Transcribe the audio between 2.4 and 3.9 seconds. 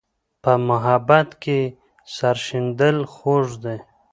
شیندل خوږ دي.